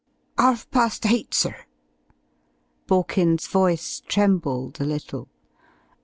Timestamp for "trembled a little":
4.07-5.27